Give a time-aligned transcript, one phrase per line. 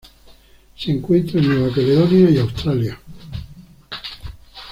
[0.75, 2.99] Se encuentra en Nueva Caledonia y Australia.